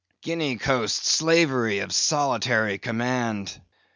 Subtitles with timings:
[0.23, 3.61] Guinea coast slavery of solitary command!